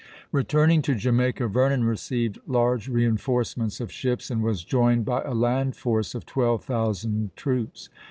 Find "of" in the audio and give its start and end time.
3.79-3.91, 6.15-6.25